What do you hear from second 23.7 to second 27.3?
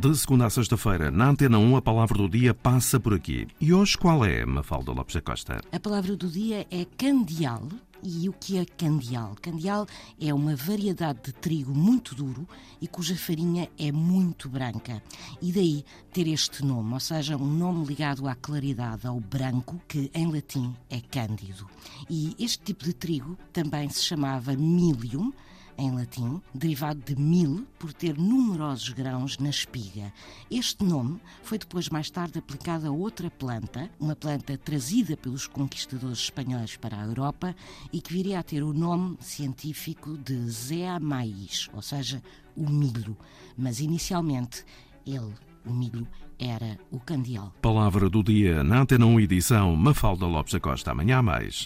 se chamava milium, em latim, derivado de